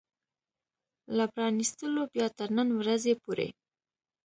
[1.15, 3.47] له پرانيستلو بيا تر نن ورځې پورې